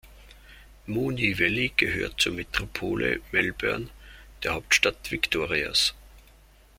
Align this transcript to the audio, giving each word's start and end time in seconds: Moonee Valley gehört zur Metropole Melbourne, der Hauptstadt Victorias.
Moonee 0.87 1.37
Valley 1.37 1.73
gehört 1.77 2.19
zur 2.19 2.33
Metropole 2.33 3.21
Melbourne, 3.31 3.89
der 4.41 4.53
Hauptstadt 4.55 5.11
Victorias. 5.11 5.93